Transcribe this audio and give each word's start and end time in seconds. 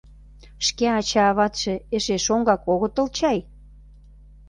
—Шке 0.65 0.85
ача-аватше 0.99 1.73
эше 1.95 2.17
шоҥгак 2.25 2.61
огытыл 2.73 3.07
чай? 3.17 3.39